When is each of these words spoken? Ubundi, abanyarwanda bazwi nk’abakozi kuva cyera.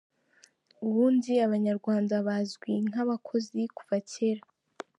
Ubundi, 0.85 1.31
abanyarwanda 1.45 2.13
bazwi 2.27 2.71
nk’abakozi 2.89 3.61
kuva 3.77 3.95
cyera. 4.11 4.43